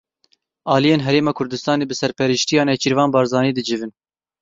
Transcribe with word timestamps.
Aliyên 0.73 0.99
Herêma 1.05 1.33
Kurdistanê 1.37 1.85
bi 1.89 1.95
serpereştiya 2.01 2.61
Nêçîrvan 2.65 3.09
Barzanî 3.15 3.51
dicivin. 3.57 3.91